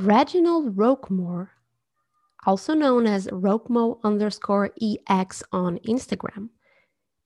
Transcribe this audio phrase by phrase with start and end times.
[0.00, 1.48] Reginald Roquemore,
[2.46, 6.48] also known as Roquemo underscore EX on Instagram,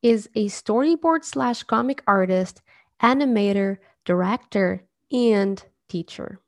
[0.03, 2.63] is a storyboard slash comic artist,
[3.00, 4.83] animator, director,
[5.13, 6.41] and teacher.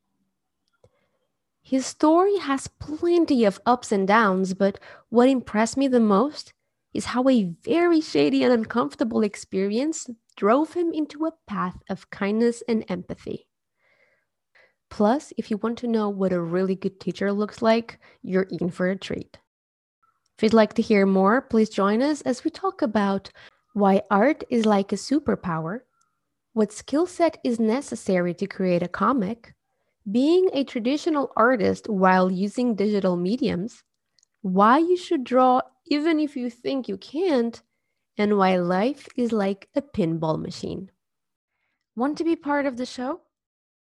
[1.61, 6.51] His story has plenty of ups and downs, but what impressed me the most
[6.93, 12.61] is how a very shady and uncomfortable experience drove him into a path of kindness
[12.67, 13.46] and empathy.
[14.89, 18.69] Plus, if you want to know what a really good teacher looks like, you're in
[18.69, 19.37] for a treat.
[20.37, 23.29] If you'd like to hear more, please join us as we talk about
[23.73, 25.81] why art is like a superpower,
[26.53, 29.53] what skill set is necessary to create a comic,
[30.11, 33.83] being a traditional artist while using digital mediums,
[34.41, 37.61] why you should draw even if you think you can't,
[38.17, 40.89] and why life is like a pinball machine.
[41.95, 43.21] Want to be part of the show?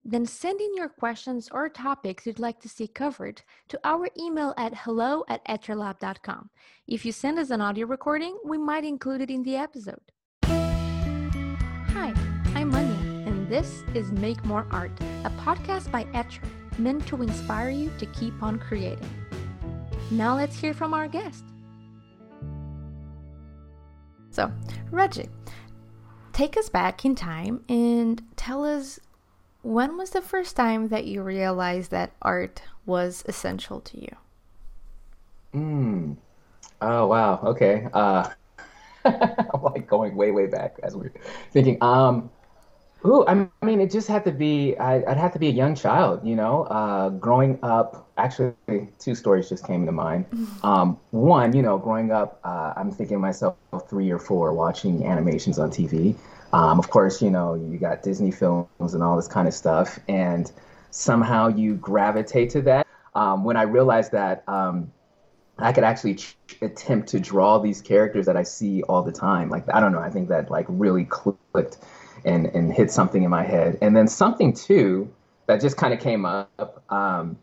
[0.06, 4.52] Then send in your questions or topics you'd like to see covered to our email
[4.58, 6.50] at hello at etchrlab.com.
[6.86, 10.12] If you send us an audio recording, we might include it in the episode.
[10.44, 12.12] Hi,
[12.54, 14.92] I'm Anya, and this is Make More Art,
[15.24, 16.44] a podcast by Etchr,
[16.78, 19.08] meant to inspire you to keep on creating.
[20.10, 21.44] Now let's hear from our guest.
[24.28, 24.52] So,
[24.90, 25.30] Reggie,
[26.34, 29.00] take us back in time and tell us
[29.64, 34.16] when was the first time that you realized that art was essential to you?
[35.54, 36.16] Mm.
[36.80, 37.40] Oh wow.
[37.44, 37.88] Okay.
[37.92, 38.30] Uh,
[39.04, 41.12] I'm like going way way back as we're
[41.50, 41.78] thinking.
[41.80, 42.30] Um,
[43.06, 44.76] ooh, I mean, it just had to be.
[44.76, 46.64] I, would have to be a young child, you know.
[46.64, 48.54] Uh, growing up, actually,
[48.98, 50.26] two stories just came to mind.
[50.64, 55.58] Um, one, you know, growing up, uh, I'm thinking myself three or four watching animations
[55.58, 56.16] on TV.
[56.54, 59.98] Um, of course, you know, you got Disney films and all this kind of stuff,
[60.06, 60.50] and
[60.90, 62.86] somehow you gravitate to that.
[63.16, 64.92] Um, when I realized that um,
[65.58, 69.50] I could actually ch- attempt to draw these characters that I see all the time,
[69.50, 71.78] like I don't know, I think that like really clicked
[72.24, 73.78] and and hit something in my head.
[73.82, 75.12] And then something too
[75.46, 77.36] that just kind of came up um,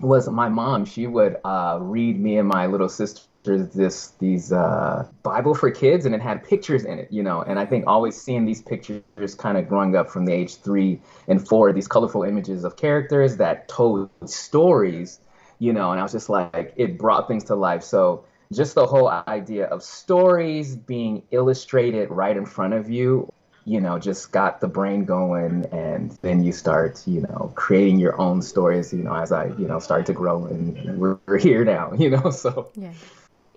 [0.00, 0.86] was my mom.
[0.86, 5.70] She would uh, read me and my little sister there's this these uh, Bible for
[5.70, 7.42] kids, and it had pictures in it, you know.
[7.42, 11.00] And I think always seeing these pictures, kind of growing up from the age three
[11.28, 15.20] and four, these colorful images of characters that told stories,
[15.58, 15.92] you know.
[15.92, 17.84] And I was just like, it brought things to life.
[17.84, 23.30] So just the whole idea of stories being illustrated right in front of you
[23.66, 28.20] you know just got the brain going and then you start you know creating your
[28.20, 31.64] own stories you know as i you know start to grow and we're, we're here
[31.64, 32.92] now you know so yeah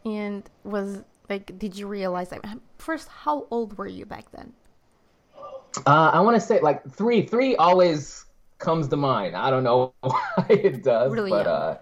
[0.07, 2.44] and was like, did you realize that?
[2.78, 4.53] First, how old were you back then?
[5.85, 7.25] Uh, I want to say like three.
[7.25, 8.25] Three always
[8.57, 9.35] comes to mind.
[9.35, 11.56] I don't know why it does, really but young.
[11.56, 11.78] uh,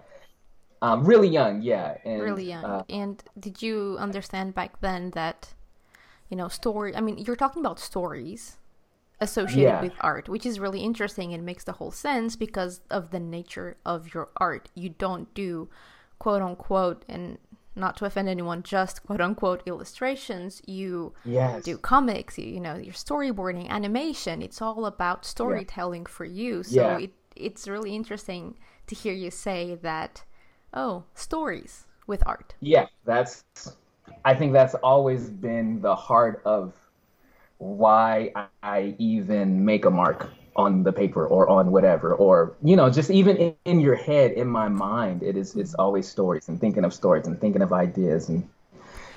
[0.82, 1.96] um, really young, yeah.
[2.04, 2.64] And, really young.
[2.64, 5.54] Uh, and did you understand back then that,
[6.28, 6.94] you know, story?
[6.94, 8.58] I mean, you're talking about stories
[9.20, 9.80] associated yeah.
[9.80, 13.76] with art, which is really interesting and makes the whole sense because of the nature
[13.86, 14.68] of your art.
[14.74, 15.68] You don't do
[16.18, 17.38] quote unquote and
[17.76, 20.62] not to offend anyone, just quote unquote illustrations.
[20.66, 21.62] You yes.
[21.62, 24.42] do comics, you, you know, your storyboarding, animation.
[24.42, 26.12] It's all about storytelling yeah.
[26.12, 26.62] for you.
[26.62, 26.98] So yeah.
[26.98, 28.56] it, it's really interesting
[28.86, 30.24] to hear you say that,
[30.72, 32.54] oh, stories with art.
[32.60, 33.44] Yeah, that's,
[34.24, 36.72] I think that's always been the heart of
[37.58, 38.32] why
[38.62, 43.10] I even make a mark on the paper or on whatever or you know just
[43.10, 46.84] even in, in, your head in my mind it is it's always stories and thinking
[46.84, 48.48] of stories and thinking of ideas and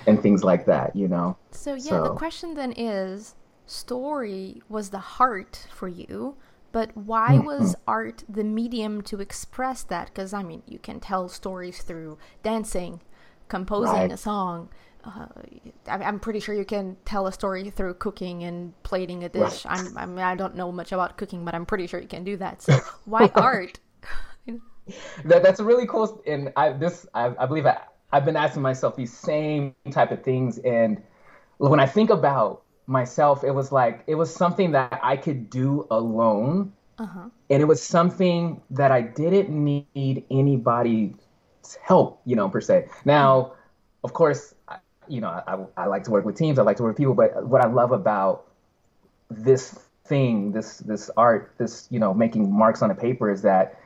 [0.05, 2.03] and things like that you know so yeah so.
[2.03, 3.35] the question then is
[3.66, 6.35] story was the heart for you
[6.72, 7.45] but why mm-hmm.
[7.45, 12.17] was art the medium to express that because i mean you can tell stories through
[12.44, 12.99] dancing
[13.47, 14.11] composing right.
[14.11, 14.69] a song
[15.03, 15.27] uh,
[15.87, 19.65] I'm pretty sure you can tell a story through cooking and plating a dish.
[19.65, 19.79] Right.
[19.79, 22.23] I'm, I mean, I don't know much about cooking, but I'm pretty sure you can
[22.23, 22.61] do that.
[22.61, 23.79] So why art?
[25.25, 26.22] that, that's really cool.
[26.28, 27.81] And I this I, I believe I,
[28.11, 30.57] I've been asking myself these same type of things.
[30.59, 31.02] And
[31.57, 35.87] when I think about myself, it was like it was something that I could do
[35.91, 37.29] alone, uh-huh.
[37.49, 41.13] and it was something that I didn't need anybody's
[41.81, 42.90] help, you know, per se.
[43.05, 43.53] Now,
[44.03, 44.53] of course,
[45.09, 46.59] you know, I, I like to work with teams.
[46.59, 47.14] I like to work with people.
[47.14, 48.46] But what I love about
[49.29, 53.79] this thing, this this art, this you know, making marks on a paper is that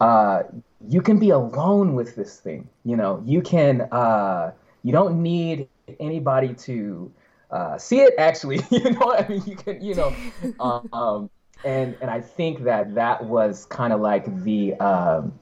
[0.00, 0.42] uh,
[0.88, 2.68] you can be alone with this thing.
[2.84, 3.82] You know, you can.
[3.92, 5.68] Uh, you don't need
[5.98, 7.12] anybody to
[7.50, 8.14] uh, see it.
[8.18, 9.82] Actually, you know, I mean, you can.
[9.82, 10.14] You know,
[10.92, 11.30] um,
[11.64, 15.38] and and I think that that was kind of like the um,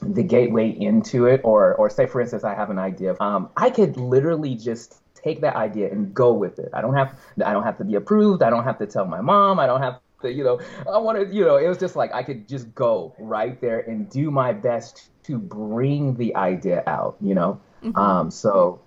[0.00, 3.16] the gateway into it, or or say for instance, I have an idea.
[3.20, 6.70] Um, I could literally just take that idea and go with it.
[6.72, 8.42] I don't have I don't have to be approved.
[8.42, 9.58] I don't have to tell my mom.
[9.58, 10.60] I don't have to, you know,
[10.90, 13.80] I want to, you know, it was just like I could just go right there
[13.80, 17.60] and do my best to bring the idea out, you know.
[17.82, 17.96] Mm-hmm.
[17.96, 18.80] Um, so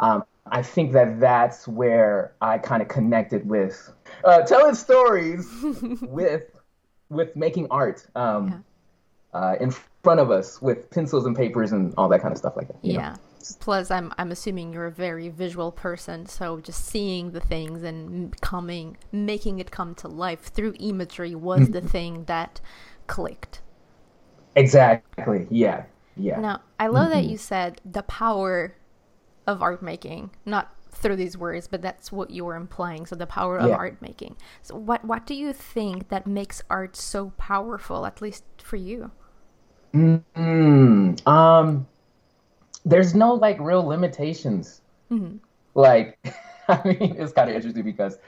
[0.00, 3.92] um, I think that that's where I kind of connected with
[4.24, 5.48] uh, telling stories
[6.02, 6.42] with
[7.08, 8.64] with making art um.
[9.36, 9.70] Uh, in
[10.02, 12.76] front of us with pencils and papers and all that kind of stuff like that.
[12.82, 13.10] Yeah.
[13.10, 13.16] Know?
[13.60, 18.38] Plus, I'm I'm assuming you're a very visual person, so just seeing the things and
[18.40, 21.86] coming, making it come to life through imagery was the mm-hmm.
[21.86, 22.60] thing that
[23.06, 23.60] clicked.
[24.56, 25.46] Exactly.
[25.50, 25.84] Yeah.
[26.16, 26.40] Yeah.
[26.40, 27.20] Now, I love mm-hmm.
[27.20, 28.74] that you said the power
[29.46, 33.06] of art making, not through these words, but that's what you were implying.
[33.06, 33.76] So the power of yeah.
[33.76, 34.36] art making.
[34.62, 39.12] So what what do you think that makes art so powerful, at least for you?
[39.94, 41.86] Mm, um,
[42.84, 44.80] there's no like real limitations.
[45.10, 45.36] Mm-hmm.
[45.74, 46.18] Like,
[46.68, 48.18] I mean, it's kind of interesting because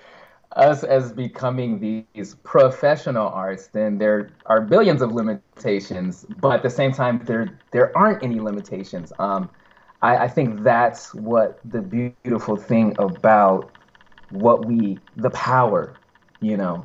[0.57, 1.79] us as becoming
[2.15, 7.59] these professional arts, then there are billions of limitations, but at the same time, there
[7.71, 9.13] there aren't any limitations.
[9.19, 9.51] Um,
[10.03, 13.71] I, I think that's what the beautiful thing about
[14.31, 15.95] what we, the power,
[16.41, 16.85] you know,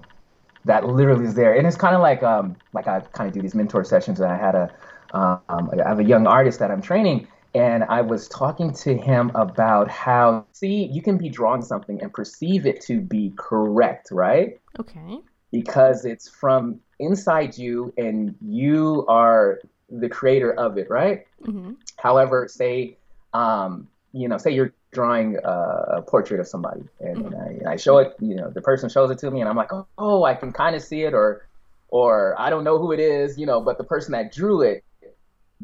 [0.65, 1.53] that literally is there.
[1.55, 4.19] And it's kind of like, um, like I kind of do these mentor sessions.
[4.19, 4.73] And I had a,
[5.13, 9.31] um, I have a young artist that I'm training, and I was talking to him
[9.35, 14.59] about how, see, you can be drawing something and perceive it to be correct, right?
[14.79, 15.19] Okay.
[15.51, 21.25] Because it's from inside you, and you are the creator of it, right?
[21.45, 21.73] Mm-hmm.
[21.97, 22.97] However, say
[23.33, 25.49] um, you know, say you're drawing a,
[25.97, 27.33] a portrait of somebody, and, mm-hmm.
[27.33, 29.49] and, I, and, I, show it, you know, the person shows it to me, and
[29.49, 31.45] I'm like, oh, oh I can kind of see it, or,
[31.89, 34.83] or I don't know who it is, you know, but the person that drew it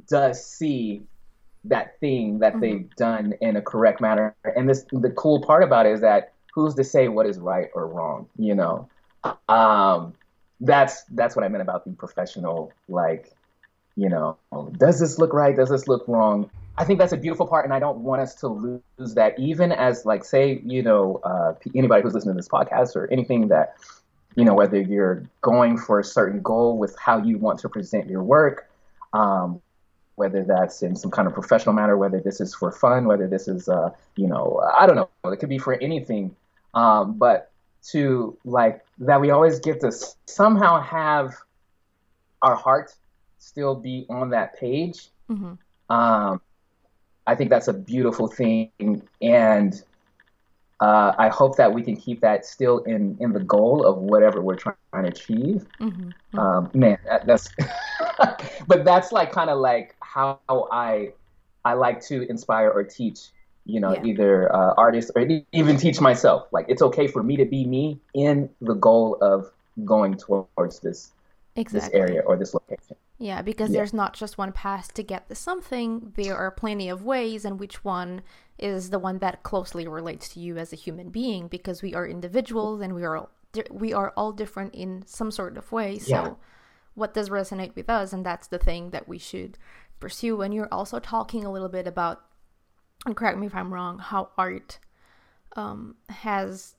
[0.08, 1.04] does see
[1.66, 2.62] that thing that mm-hmm.
[2.62, 4.36] they've done in a correct manner.
[4.56, 7.70] And this, the cool part about it is that who's to say what is right
[7.74, 8.90] or wrong, you know?
[9.48, 10.14] Um,
[10.62, 13.32] that's that's what I meant about the professional, like,
[13.96, 14.38] you know,
[14.78, 15.56] does this look right?
[15.56, 16.50] Does this look wrong?
[16.80, 19.38] I think that's a beautiful part, and I don't want us to lose that.
[19.38, 23.50] Even as, like, say, you know, uh, anybody who's listening to this podcast or anything
[23.50, 23.76] that,
[24.36, 28.10] you know, whether you're going for a certain goal with how you want to present
[28.10, 28.72] your work,
[29.12, 29.62] um,
[30.16, 33.50] whether that's in some kind of professional matter, whether this is for fun, whether this
[33.50, 36.34] is, uh, you know, I don't know, it could be for anything.
[36.74, 37.52] Um, but
[37.92, 39.92] to like that, we always get to
[40.28, 41.36] somehow have
[42.42, 42.96] our heart
[43.38, 45.10] still be on that page.
[45.30, 45.54] Mm-hmm.
[45.94, 46.42] Um,
[47.30, 48.72] I think that's a beautiful thing,
[49.22, 49.84] and
[50.80, 54.42] uh, I hope that we can keep that still in in the goal of whatever
[54.42, 55.68] we're trying to achieve.
[55.80, 56.40] Mm-hmm.
[56.40, 57.50] Um, man, that, that's
[58.68, 60.40] but that's like kind of like how
[60.72, 61.14] I
[61.64, 63.20] I like to inspire or teach.
[63.66, 64.06] You know, yeah.
[64.06, 66.48] either uh, artists or even teach myself.
[66.52, 69.52] Like it's okay for me to be me in the goal of
[69.86, 71.12] going towards this
[71.56, 71.80] exactly.
[71.80, 72.96] this area or this location.
[73.22, 73.80] Yeah, because yeah.
[73.80, 76.14] there's not just one path to get to something.
[76.16, 78.22] There are plenty of ways, and which one
[78.58, 81.50] is the one that closely relates to you as a human being?
[81.50, 83.30] Because we are individuals, and we are all,
[83.70, 86.00] we are all different in some sort of way.
[86.00, 86.34] So, yeah.
[86.94, 89.58] what does resonate with us, and that's the thing that we should
[90.00, 90.42] pursue.
[90.42, 92.22] And you're also talking a little bit about,
[93.06, 94.80] and correct me if I'm wrong, how art
[95.58, 96.76] um, has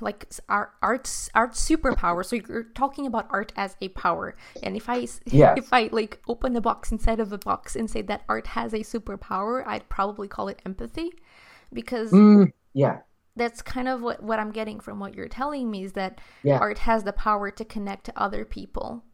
[0.00, 2.24] like art art's art superpower.
[2.24, 4.36] So you're talking about art as a power.
[4.62, 5.58] And if i yes.
[5.58, 8.72] if i like open the box inside of a box and say that art has
[8.72, 11.12] a superpower i'd probably call it empathy
[11.72, 12.98] because mm, yeah.
[13.34, 16.58] that's kind of what, what i'm getting from what you're telling me is that yeah.
[16.58, 19.04] art has the power to connect to other people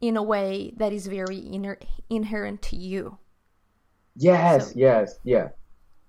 [0.00, 1.78] in a way that is very inner,
[2.10, 3.16] inherent to you.
[4.16, 5.48] Yes so, yes yeah.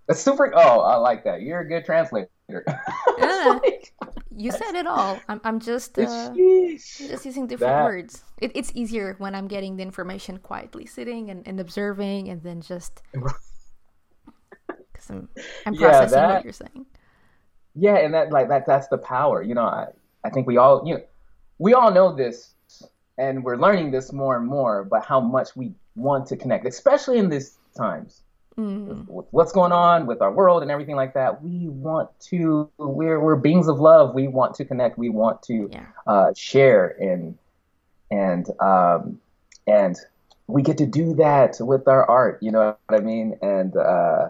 [0.08, 1.42] That's super oh i like that.
[1.42, 2.30] You're a good translator
[3.18, 3.60] yeah.
[3.64, 3.94] like,
[4.36, 5.20] you said it all.
[5.28, 7.84] I'm, I'm just uh, just using different that...
[7.84, 8.24] words.
[8.40, 12.62] It, it's easier when I'm getting the information quietly, sitting and, and observing, and then
[12.62, 15.30] just because I'm,
[15.66, 16.34] I'm processing yeah, that...
[16.36, 16.86] what you're saying.
[17.74, 19.42] Yeah, and that like that that's the power.
[19.42, 19.88] You know, I
[20.24, 21.02] I think we all you know
[21.58, 22.54] we all know this,
[23.18, 24.84] and we're learning this more and more.
[24.84, 28.25] But how much we want to connect, especially in these times
[28.58, 29.08] mm.
[29.08, 31.44] with what's going on with our world and everything like that.
[31.44, 34.14] We want to, we're, we're beings of love.
[34.14, 34.98] We want to connect.
[34.98, 35.86] We want to yeah.
[36.08, 37.38] uh, share and,
[38.12, 39.20] and, um,
[39.68, 39.96] and
[40.48, 42.40] we get to do that with our art.
[42.42, 43.38] You know what I mean?
[43.42, 44.30] And, uh,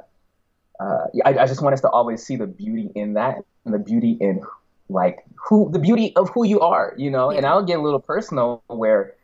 [0.79, 3.79] uh, I, I just want us to always see the beauty in that and the
[3.79, 4.41] beauty in
[4.89, 7.31] like who the beauty of who you are, you know.
[7.31, 7.37] Yeah.
[7.37, 9.15] And I'll get a little personal where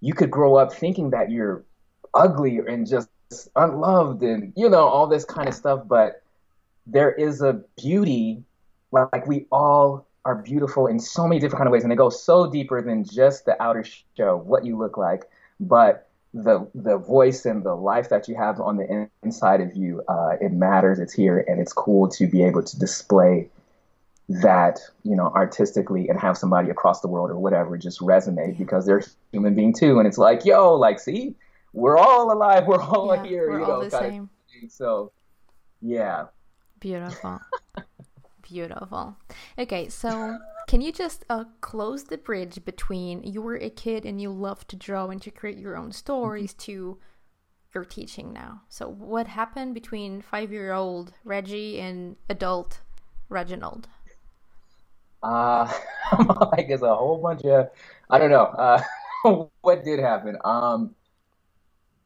[0.00, 1.64] you could grow up thinking that you're
[2.14, 3.08] ugly and just
[3.56, 6.22] unloved and you know all this kind of stuff, but
[6.86, 8.42] there is a beauty
[8.90, 12.22] like we all are beautiful in so many different kind of ways and it goes
[12.22, 13.84] so deeper than just the outer
[14.16, 15.24] show what you look like
[15.60, 20.02] but the the voice and the life that you have on the inside of you
[20.08, 23.48] uh, it matters it's here and it's cool to be able to display
[24.28, 28.84] that you know artistically and have somebody across the world or whatever just resonate because
[28.86, 31.34] they're human being too and it's like yo like see
[31.78, 34.28] we're all alive we're all yeah, here we're you know all the same.
[34.68, 35.12] so
[35.80, 36.24] yeah
[36.80, 37.40] beautiful
[38.42, 39.16] beautiful
[39.58, 44.20] okay so can you just uh, close the bridge between you were a kid and
[44.20, 46.72] you loved to draw and to create your own stories mm-hmm.
[46.72, 46.98] to
[47.74, 52.80] your teaching now so what happened between five year old reggie and adult
[53.28, 53.88] reginald
[55.22, 55.70] uh,
[56.52, 57.68] like there's a whole bunch of,
[58.10, 58.82] I don't know, uh,
[59.60, 60.36] what did happen.
[60.44, 60.94] Um,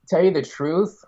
[0.09, 1.05] tell you the truth,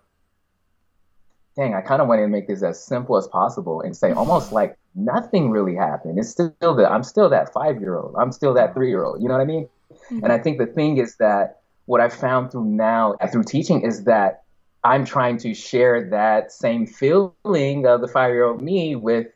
[1.57, 4.53] dang, I kind of wanted to make this as simple as possible and say almost
[4.53, 6.19] like nothing really happened.
[6.19, 8.15] It's still that I'm still that five year old.
[8.19, 9.23] I'm still that three year old.
[9.23, 9.69] You know what I mean?
[9.93, 10.25] Mm-hmm.
[10.25, 14.05] And I think the thing is that what I've found through now through teaching is
[14.05, 14.43] that
[14.83, 19.29] I'm trying to share that same feeling of the five year old me with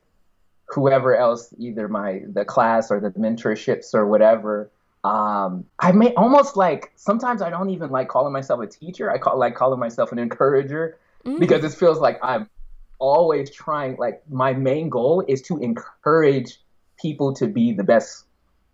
[0.66, 4.70] whoever else, either my the class or the mentorships or whatever.
[5.08, 9.10] Um, I may almost like sometimes I don't even like calling myself a teacher.
[9.10, 11.38] I call like calling myself an encourager mm.
[11.40, 12.50] because it feels like I'm
[12.98, 13.96] always trying.
[13.96, 16.60] Like my main goal is to encourage
[17.00, 18.24] people to be the best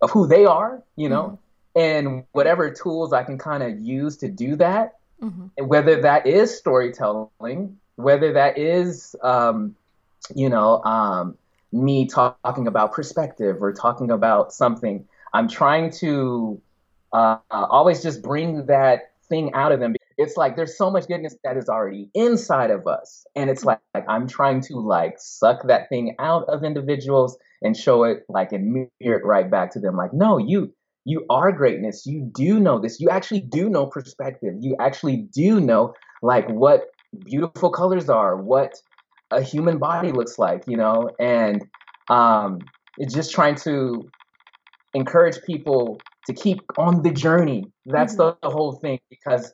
[0.01, 1.39] of who they are, you know,
[1.77, 1.81] mm.
[1.81, 4.97] and whatever tools I can kind of use to do that.
[5.21, 5.65] Mm-hmm.
[5.65, 9.77] Whether that is storytelling, whether that is, um,
[10.35, 11.37] you know, um,
[11.71, 15.07] me talk, talking about perspective or talking about something.
[15.33, 16.61] I'm trying to
[17.13, 19.95] uh, always just bring that thing out of them.
[20.17, 23.79] It's like there's so much goodness that is already inside of us, and it's like,
[23.93, 28.51] like I'm trying to like suck that thing out of individuals and show it like
[28.51, 29.97] and mirror it right back to them.
[29.97, 32.05] Like, no, you you are greatness.
[32.05, 32.99] You do know this.
[32.99, 34.55] You actually do know perspective.
[34.59, 36.87] You actually do know like what
[37.25, 38.75] beautiful colors are, what
[39.31, 41.63] a human body looks like, you know, and
[42.09, 42.59] um,
[42.97, 44.07] it's just trying to
[44.95, 47.65] encourage people to keep on the journey.
[47.85, 48.37] That's mm-hmm.
[48.41, 49.53] the, the, whole thing because,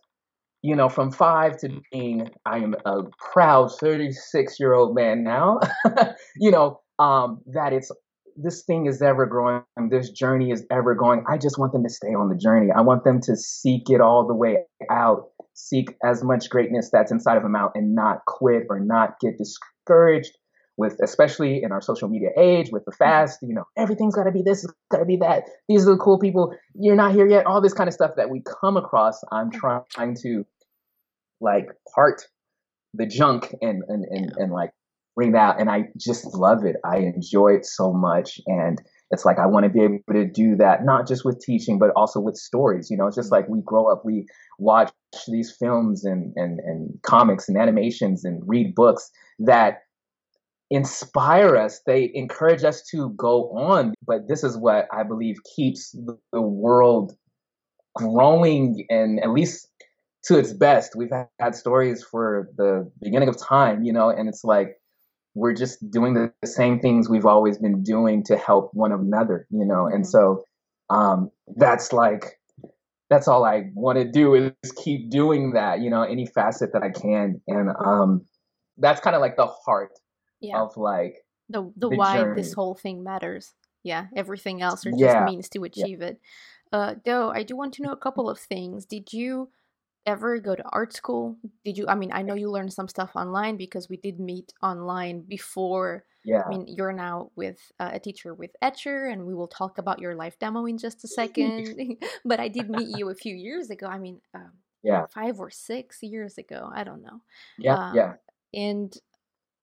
[0.61, 5.59] you know, from five to being, I am a proud 36 year old man now,
[6.37, 7.91] you know, um, that it's,
[8.37, 11.25] this thing is ever growing, this journey is ever going.
[11.27, 12.71] I just want them to stay on the journey.
[12.73, 17.11] I want them to seek it all the way out seek as much greatness that's
[17.11, 20.31] inside of them out and not quit or not get discouraged
[20.81, 24.31] with especially in our social media age with the fast you know everything's got to
[24.31, 27.45] be this got to be that these are the cool people you're not here yet
[27.45, 29.79] all this kind of stuff that we come across i'm mm-hmm.
[29.93, 30.43] trying to
[31.39, 32.23] like part
[32.95, 34.71] the junk and and and, and like
[35.15, 39.25] bring that out and i just love it i enjoy it so much and it's
[39.25, 42.19] like I want to be able to do that, not just with teaching, but also
[42.19, 42.89] with stories.
[42.89, 43.41] You know, it's just mm-hmm.
[43.41, 44.25] like we grow up, we
[44.57, 44.89] watch
[45.27, 49.79] these films and, and, and comics and animations and read books that
[50.71, 51.81] inspire us.
[51.85, 53.93] They encourage us to go on.
[54.07, 55.95] But this is what I believe keeps
[56.31, 57.13] the world
[57.93, 59.67] growing and at least
[60.23, 60.95] to its best.
[60.95, 64.77] We've had stories for the beginning of time, you know, and it's like
[65.35, 69.65] we're just doing the, same things we've always been doing to help one another, you
[69.65, 69.85] know.
[69.85, 70.09] And mm-hmm.
[70.09, 70.43] so
[70.89, 72.39] um, that's like
[73.09, 76.81] that's all I want to do is keep doing that, you know, any facet that
[76.81, 78.25] I can, and um,
[78.77, 79.91] that's kind of like the heart
[80.41, 80.59] yeah.
[80.59, 82.41] of like the the, the why journey.
[82.41, 83.53] this whole thing matters.
[83.83, 85.25] Yeah, everything else are just yeah.
[85.25, 86.07] means to achieve yeah.
[86.07, 86.19] it.
[86.71, 88.85] Uh, though I do want to know a couple of things.
[88.85, 89.49] Did you
[90.05, 91.37] ever go to art school?
[91.65, 91.85] Did you?
[91.87, 96.05] I mean, I know you learned some stuff online because we did meet online before.
[96.23, 96.43] Yeah.
[96.45, 99.99] I mean, you're now with uh, a teacher with Etchr, and we will talk about
[99.99, 101.97] your life demo in just a second.
[102.25, 103.87] but I did meet you a few years ago.
[103.87, 104.51] I mean, um,
[104.83, 106.69] yeah, five or six years ago.
[106.73, 107.21] I don't know.
[107.57, 108.13] Yeah, um, yeah.
[108.53, 108.95] And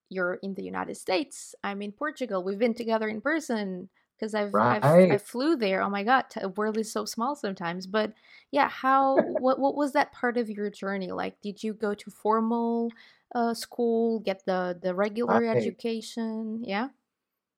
[0.08, 1.54] you're in the United States.
[1.62, 2.42] I'm in Portugal.
[2.42, 4.84] We've been together in person because I've, right.
[4.84, 5.82] I've I flew there.
[5.82, 7.86] Oh my god, the world is so small sometimes.
[7.86, 8.12] But
[8.50, 11.40] yeah, how what what was that part of your journey like?
[11.40, 12.90] Did you go to formal
[13.34, 15.56] uh, school, get the the regular right.
[15.56, 16.62] education?
[16.64, 16.88] Yeah.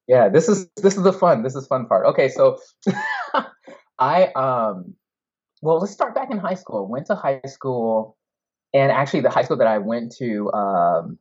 [0.07, 1.42] Yeah, this is this is the fun.
[1.42, 2.07] This is fun part.
[2.07, 2.59] Okay, so
[3.99, 4.95] I um
[5.62, 6.88] well, let's start back in high school.
[6.88, 8.16] Went to high school,
[8.73, 11.19] and actually, the high school that I went to um,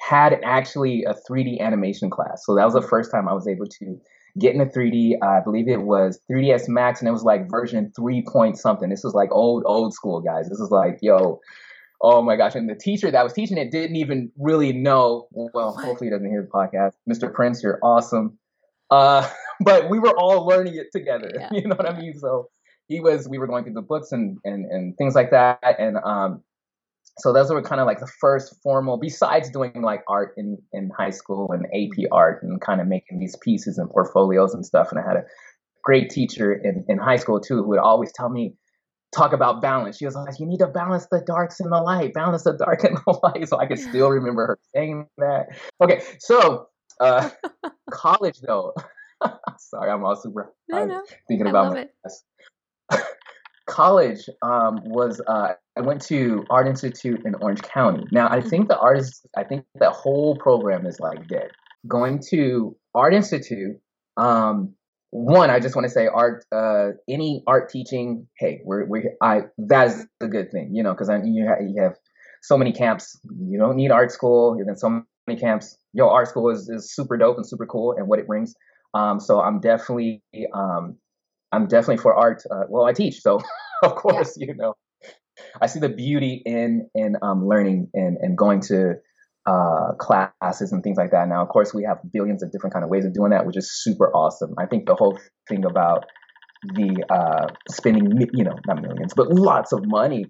[0.00, 2.44] had actually a 3D animation class.
[2.44, 4.00] So that was the first time I was able to
[4.38, 5.22] getting a 3D.
[5.22, 8.88] I believe it was 3ds Max, and it was like version three point something.
[8.88, 10.48] This was like old old school guys.
[10.48, 11.40] This is like yo.
[12.02, 12.54] Oh my gosh!
[12.54, 15.28] And the teacher that was teaching it didn't even really know.
[15.32, 16.92] Well, hopefully he doesn't hear the podcast.
[17.08, 17.32] Mr.
[17.32, 18.38] Prince, you're awesome.
[18.90, 19.28] Uh,
[19.60, 21.30] but we were all learning it together.
[21.34, 21.50] Yeah.
[21.52, 22.18] You know what I mean?
[22.18, 22.48] So
[22.88, 23.28] he was.
[23.28, 25.58] We were going through the books and and and things like that.
[25.78, 26.42] And um,
[27.20, 30.90] so those were kind of like the first formal besides doing like art in in
[30.96, 34.90] high school and ap art and kind of making these pieces and portfolios and stuff
[34.90, 35.24] and i had a
[35.82, 38.54] great teacher in, in high school too who would always tell me
[39.14, 39.98] talk about balance.
[39.98, 42.84] She was like you need to balance the darks and the light balance the dark
[42.84, 43.40] and the light.
[43.48, 45.46] So i could still remember her saying that.
[45.82, 46.68] Okay so
[47.00, 47.30] uh
[47.90, 48.74] college though.
[49.58, 51.02] Sorry i'm all super no, no.
[51.28, 52.98] thinking I about my
[53.70, 58.04] college um, was uh, I went to Art Institute in Orange County.
[58.12, 61.50] Now I think the artist, I think the whole program is like dead.
[61.88, 63.76] Going to Art Institute,
[64.16, 64.74] um,
[65.10, 69.42] one, I just want to say art, uh, any art teaching, hey, we're we I
[69.58, 71.96] that is a good thing, you know, because you have, you have
[72.42, 73.18] so many camps.
[73.24, 74.56] You don't need art school.
[74.58, 75.76] You have so many camps.
[75.92, 78.54] Yo, art school is, is super dope and super cool and what it brings.
[78.94, 80.22] Um, so I'm definitely
[80.54, 80.96] um,
[81.52, 82.42] I'm definitely for art.
[82.50, 83.40] Uh, well, I teach, so
[83.82, 84.48] of course, yeah.
[84.48, 84.74] you know,
[85.60, 88.94] I see the beauty in in um, learning and and going to
[89.46, 91.28] uh, classes and things like that.
[91.28, 93.56] Now, of course, we have billions of different kind of ways of doing that, which
[93.56, 94.54] is super awesome.
[94.58, 96.04] I think the whole thing about
[96.62, 100.26] the uh, spending, you know, not millions, but lots of money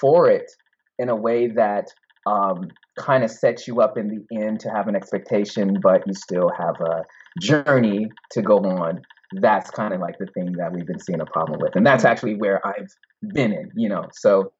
[0.00, 0.50] for it
[0.98, 1.88] in a way that
[2.26, 6.14] um, kind of sets you up in the end to have an expectation, but you
[6.14, 7.04] still have a
[7.40, 11.26] journey to go on that's kind of like the thing that we've been seeing a
[11.26, 12.88] problem with and that's actually where i've
[13.32, 14.52] been in you know so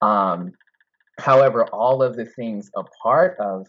[0.00, 0.52] um
[1.20, 3.66] however all of the things a part of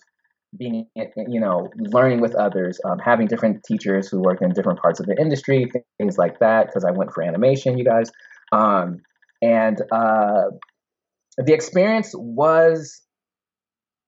[0.57, 0.85] being
[1.27, 5.07] you know learning with others um, having different teachers who work in different parts of
[5.07, 8.11] the industry things like that because i went for animation you guys
[8.51, 9.01] um
[9.41, 10.43] and uh
[11.37, 13.01] the experience was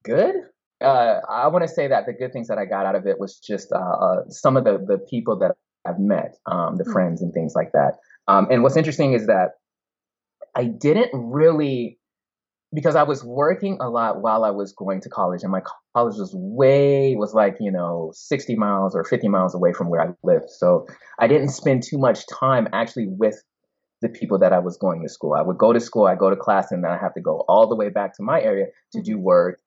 [0.04, 0.36] good.
[0.82, 3.20] Uh, I want to say that the good things that I got out of it
[3.20, 5.56] was just uh, uh, some of the the people that
[5.88, 6.92] I've met, um, the mm-hmm.
[6.92, 7.98] friends and things like that.
[8.28, 9.52] Um, and what's interesting is that
[10.56, 12.00] I didn't really,
[12.74, 15.62] because I was working a lot while I was going to college, and my
[15.96, 20.02] college was way, was like, you know, 60 miles or 50 miles away from where
[20.02, 20.50] I lived.
[20.50, 20.88] So
[21.20, 23.42] I didn't spend too much time actually with
[24.02, 25.34] the people that I was going to school.
[25.34, 27.44] I would go to school, I go to class, and then I have to go
[27.48, 29.60] all the way back to my area to do work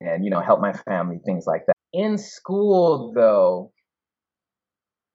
[0.00, 1.74] and, you know, help my family, things like that.
[1.92, 3.72] In school, though,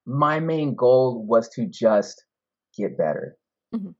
[0.10, 2.24] my main goal was to just
[2.76, 3.38] get better.
[3.74, 3.91] Mm-hmm.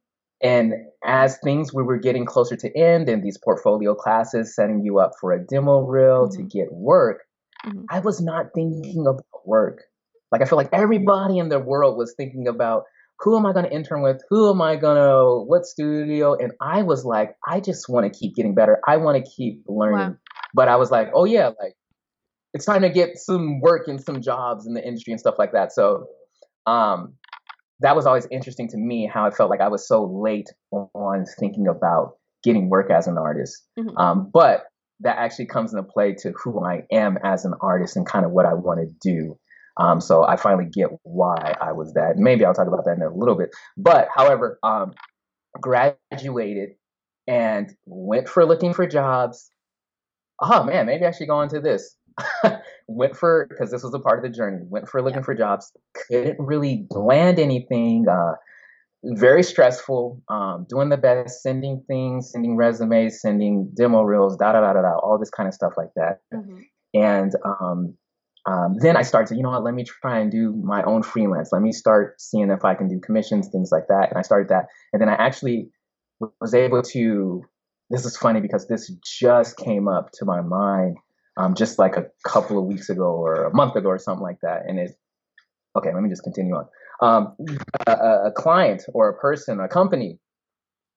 [0.42, 5.00] And as things we were getting closer to end and these portfolio classes setting you
[5.00, 6.42] up for a demo reel mm-hmm.
[6.42, 7.22] to get work,
[7.66, 7.84] mm-hmm.
[7.90, 9.84] I was not thinking about work.
[10.32, 12.84] Like I feel like everybody in the world was thinking about
[13.20, 14.22] who am I going to intern with?
[14.30, 16.36] Who am I going to, what studio?
[16.36, 18.80] And I was like, I just want to keep getting better.
[18.88, 19.98] I want to keep learning.
[19.98, 20.18] Wow.
[20.54, 21.76] But I was like, oh yeah, like
[22.54, 25.52] it's time to get some work and some jobs in the industry and stuff like
[25.54, 25.72] that.
[25.72, 26.08] So
[26.66, 27.14] um,
[27.80, 31.26] that was always interesting to me how I felt like I was so late on
[31.40, 33.64] thinking about getting work as an artist.
[33.78, 33.98] Mm-hmm.
[33.98, 34.66] Um, but
[35.02, 38.32] that actually comes into play to who I am as an artist and kind of
[38.32, 39.38] what I want to do.
[39.78, 42.18] Um, so I finally get why I was that.
[42.18, 43.50] Maybe I'll talk about that in a little bit.
[43.78, 44.92] But however, um,
[45.62, 46.72] graduated
[47.28, 49.50] and went for looking for jobs.
[50.42, 51.96] Oh man, maybe I should go into this.
[52.88, 54.60] went for because this was a part of the journey.
[54.68, 55.26] Went for looking yeah.
[55.26, 55.72] for jobs.
[56.08, 58.08] Couldn't really land anything.
[58.08, 58.34] Uh,
[59.04, 60.22] very stressful.
[60.28, 64.82] Um, doing the best, sending things, sending resumes, sending demo reels, da da da da
[64.82, 66.20] da, all this kind of stuff like that.
[66.34, 66.60] Mm-hmm.
[66.96, 67.94] And um,
[68.46, 71.04] um, then I started to, you know what, let me try and do my own
[71.04, 71.50] freelance.
[71.52, 74.10] Let me start seeing if I can do commissions, things like that.
[74.10, 74.66] And I started that.
[74.92, 75.70] And then I actually
[76.42, 77.44] was able to.
[77.92, 80.98] This is funny because this just came up to my mind
[81.40, 84.42] um, just like a couple of weeks ago or a month ago or something like
[84.42, 84.64] that.
[84.68, 84.92] And it,
[85.78, 85.94] okay.
[85.94, 86.66] Let me just continue on.
[87.02, 87.36] Um,
[87.88, 90.20] a, a, client or a person, a company,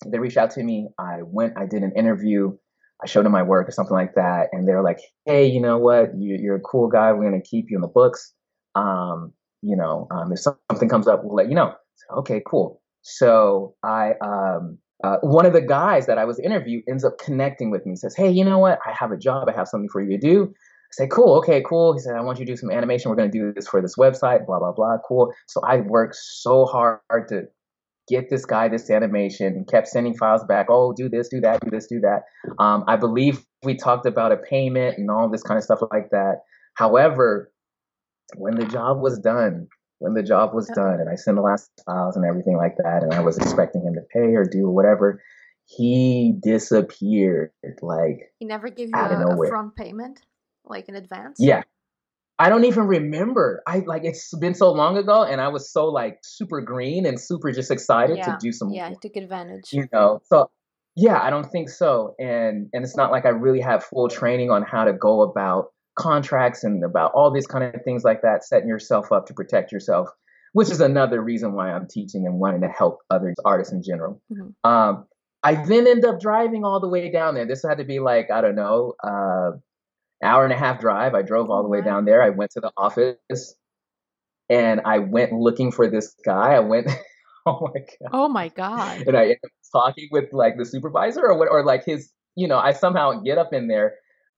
[0.04, 0.88] they reached out to me.
[0.98, 2.56] I went, I did an interview.
[3.02, 5.60] I showed them my work or something like that, and they were like, "Hey, you
[5.60, 6.10] know what?
[6.16, 7.12] You, are a cool guy.
[7.12, 8.32] We're gonna keep you in the books.
[8.76, 12.80] Um, you know, um, if something comes up, we'll let you know." So, okay, cool.
[13.02, 17.70] So I um, uh, one of the guys that I was interviewed ends up connecting
[17.70, 17.96] with me.
[17.96, 18.78] Says, "Hey, you know what?
[18.86, 19.48] I have a job.
[19.48, 22.20] I have something for you to do." I say, "Cool, okay, cool." He said, "I
[22.20, 23.10] want you to do some animation.
[23.10, 24.46] We're going to do this for this website.
[24.46, 24.98] Blah blah blah.
[25.06, 27.48] Cool." So I worked so hard to
[28.08, 29.46] get this guy this animation.
[29.54, 30.66] And kept sending files back.
[30.68, 32.22] Oh, do this, do that, do this, do that.
[32.58, 36.10] Um, I believe we talked about a payment and all this kind of stuff like
[36.10, 36.42] that.
[36.74, 37.52] However,
[38.36, 39.68] when the job was done,
[40.02, 43.04] when the job was done and I sent the last files and everything like that,
[43.04, 45.22] and I was expecting him to pay or do whatever,
[45.64, 47.52] he disappeared.
[47.80, 50.20] Like he never gave you a, a front payment,
[50.64, 51.36] like in advance.
[51.38, 51.62] Yeah,
[52.36, 53.62] I don't even remember.
[53.64, 57.20] I like it's been so long ago, and I was so like super green and
[57.20, 58.24] super just excited yeah.
[58.26, 58.70] to do some.
[58.70, 59.72] Yeah, I took advantage.
[59.72, 60.50] You know, so
[60.96, 64.50] yeah, I don't think so, and and it's not like I really have full training
[64.50, 68.44] on how to go about contracts and about all these kind of things like that,
[68.44, 70.08] setting yourself up to protect yourself,
[70.52, 74.20] which is another reason why I'm teaching and wanting to help other artists in general.
[74.32, 74.70] Mm-hmm.
[74.70, 75.06] Um,
[75.42, 77.46] I then end up driving all the way down there.
[77.46, 78.94] This had to be like I don't know.
[79.02, 79.52] Uh,
[80.22, 81.14] hour and a half drive.
[81.14, 82.22] I drove all the way down there.
[82.22, 83.56] I went to the office
[84.48, 86.54] and I went looking for this guy.
[86.54, 86.88] I went,
[87.46, 91.22] oh my god, oh my god, and I ended up talking with like the supervisor
[91.22, 93.94] or what, or like his, you know, I somehow get up in there.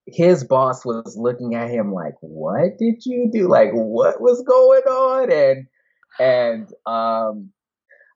[0.06, 3.48] His boss was looking at him like, "What did you do?
[3.48, 5.66] Like, what was going on?" And
[6.18, 7.50] and um,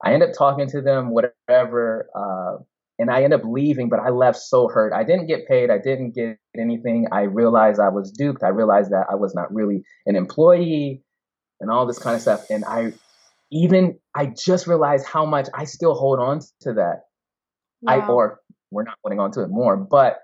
[0.04, 2.08] I end up talking to them, whatever.
[2.14, 2.62] Uh,
[2.98, 4.92] and I end up leaving, but I left so hurt.
[4.92, 5.70] I didn't get paid.
[5.70, 7.06] I didn't get anything.
[7.12, 8.42] I realized I was duped.
[8.42, 11.02] I realized that I was not really an employee
[11.60, 12.50] and all this kind of stuff.
[12.50, 12.92] And I
[13.52, 17.02] even, I just realized how much I still hold on to that.
[17.82, 17.92] Wow.
[17.92, 18.40] I, or
[18.72, 20.18] we're not holding on to it more, but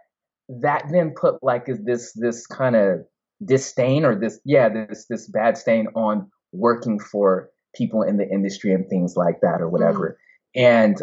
[0.48, 3.00] that then put like this, this kind of
[3.44, 8.72] disdain or this, yeah, this, this bad stain on working for people in the industry
[8.72, 10.18] and things like that or whatever.
[10.18, 10.20] Mm.
[10.56, 11.02] And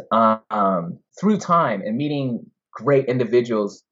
[0.50, 3.84] um, through time and meeting great individuals,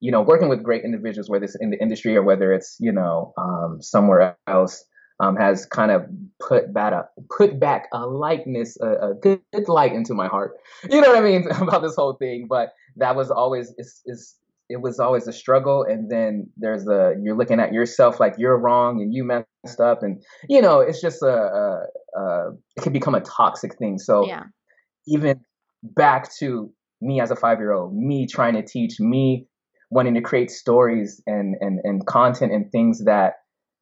[0.00, 2.92] you know, working with great individuals, whether it's in the industry or whether it's, you
[2.92, 4.84] know, um, somewhere else,
[5.20, 6.06] um, has kind of
[6.40, 10.52] put back a, put back a likeness, a, a good, good, light into my heart.
[10.90, 12.46] You know what I mean about this whole thing.
[12.48, 14.36] But that was always is is
[14.68, 15.84] it was always a struggle.
[15.84, 20.02] And then there's a you're looking at yourself like you're wrong and you messed up,
[20.02, 23.98] and you know it's just a, a, a it can become a toxic thing.
[23.98, 24.44] So yeah
[25.08, 25.40] even
[25.82, 29.46] back to me as a five year old, me trying to teach, me
[29.90, 33.34] wanting to create stories and, and, and content and things that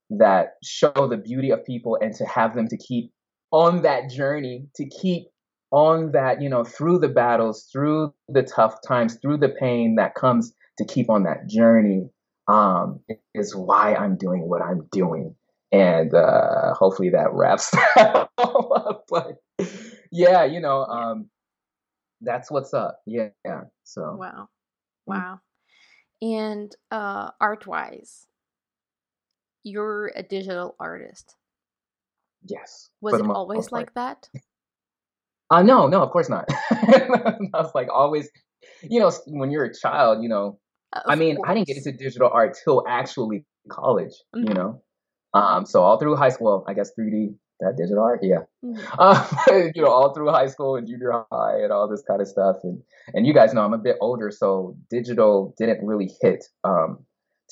[0.09, 3.11] that show the beauty of people and to have them to keep
[3.51, 5.25] on that journey, to keep
[5.73, 10.15] on that, you know, through the battles, through the tough times, through the pain that
[10.15, 12.11] comes to keep on that journey
[12.49, 13.01] um,
[13.35, 15.35] is why I'm doing what I'm doing.
[15.73, 19.05] And uh, hopefully that wraps that all up.
[19.09, 19.43] But
[20.13, 21.29] yeah, you know, um,
[22.21, 23.01] that's what's up.
[23.07, 23.63] Yeah, yeah.
[23.85, 24.49] So wow,
[25.07, 25.41] wow.
[26.23, 28.27] And uh, art wise,
[29.65, 31.35] you're a digital artist.
[32.45, 32.91] Yes.
[33.01, 34.29] Was it always like that?
[35.51, 36.47] Uh, no, no, of course not.
[36.71, 38.29] I was like always,
[38.83, 40.59] you know, when you're a child, you know,
[40.93, 41.49] uh, I mean, course.
[41.49, 44.49] I didn't get into digital art till actually college, mm-hmm.
[44.49, 44.83] you know.
[45.35, 49.01] Um, so all through high school, I guess 3D that digital art yeah mm-hmm.
[49.55, 52.29] um, you know all through high school and junior high and all this kind of
[52.29, 52.83] stuff and
[53.15, 56.99] and you guys know i'm a bit older so digital didn't really hit um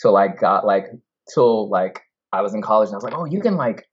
[0.01, 0.87] till i got like
[1.33, 3.88] till like i was in college and i was like oh you can like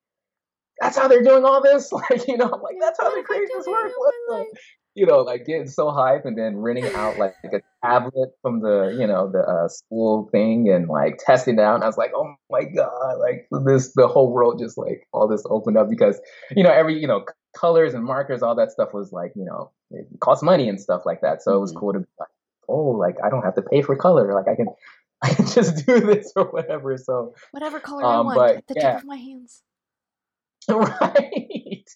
[0.82, 3.48] that's how they're doing all this like you know i'm like that's how they create
[3.56, 3.92] this work
[4.96, 8.96] you know, like getting so hype and then renting out like, a tablet from the,
[9.00, 11.76] you know, the uh, school thing and like testing it out.
[11.76, 15.28] And I was like, oh my God, like this, the whole world just like all
[15.28, 16.20] this opened up because,
[16.56, 19.72] you know, every, you know, colors and markers, all that stuff was like, you know,
[19.92, 21.42] it cost money and stuff like that.
[21.42, 21.58] So mm-hmm.
[21.58, 21.80] it was mm-hmm.
[21.80, 22.30] cool to be like,
[22.70, 24.34] oh, like I don't have to pay for color.
[24.34, 24.68] Like I can,
[25.24, 26.98] I can just do this or whatever.
[26.98, 28.92] So whatever color um, I want but, at the yeah.
[28.94, 29.62] tip of my hands.
[30.70, 31.90] right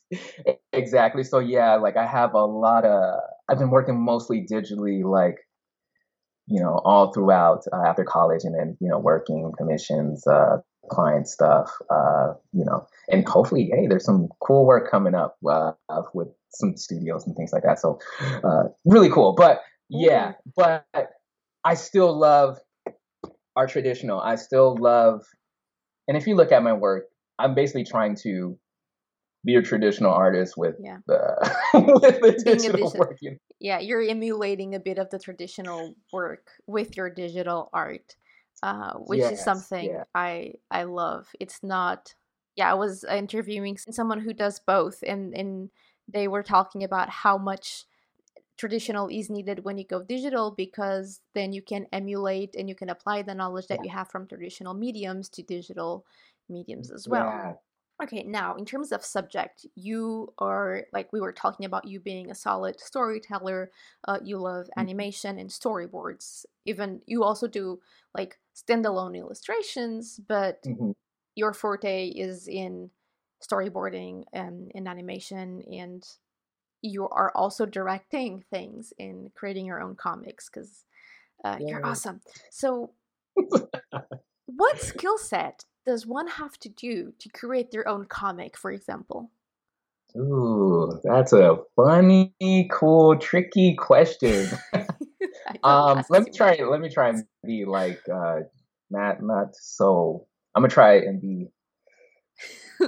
[0.73, 5.44] exactly so yeah like i have a lot of i've been working mostly digitally like
[6.47, 10.57] you know all throughout uh, after college and then you know working commissions uh
[10.89, 15.71] client stuff uh you know and hopefully hey there's some cool work coming up uh,
[16.13, 17.79] with some studios and things like that.
[17.79, 17.99] So
[18.43, 19.33] uh really cool.
[19.33, 20.83] But yeah but
[21.63, 22.57] i still love
[23.55, 24.19] our traditional.
[24.19, 25.21] I still love
[26.07, 27.05] and if you look at my work
[27.37, 28.57] I'm basically trying to
[29.45, 30.97] be a traditional artist with yeah.
[31.07, 31.55] the
[32.01, 33.19] with the digital work.
[33.59, 38.15] Yeah, you're emulating a bit of the traditional work with your digital art,
[38.63, 40.03] uh, which yes, is something yeah.
[40.13, 41.27] I I love.
[41.39, 42.13] It's not.
[42.55, 45.69] Yeah, I was interviewing someone who does both, and and
[46.07, 47.85] they were talking about how much
[48.57, 52.89] traditional is needed when you go digital because then you can emulate and you can
[52.89, 53.83] apply the knowledge that yeah.
[53.83, 56.05] you have from traditional mediums to digital
[56.47, 57.59] mediums as well.
[58.03, 62.29] Okay, now in terms of subject, you are like we were talking about you being
[62.29, 63.71] a solid storyteller.
[64.05, 64.81] Uh, you love mm-hmm.
[64.81, 66.45] animation and storyboards.
[66.65, 67.79] Even you also do
[68.13, 70.91] like standalone illustrations, but mm-hmm.
[71.35, 72.89] your forte is in
[73.41, 76.05] storyboarding and in animation and
[76.81, 80.85] you are also directing things in creating your own comics because
[81.43, 81.67] uh, yeah.
[81.67, 82.91] you're awesome so
[84.45, 89.31] what skill set does one have to do to create their own comic for example
[90.17, 92.33] Ooh, that's a funny,
[92.71, 94.47] cool, tricky question.
[95.63, 96.55] um, let me try.
[96.55, 98.39] Let me try and be like uh,
[98.89, 100.27] not not so.
[100.55, 101.47] I'm gonna try and be.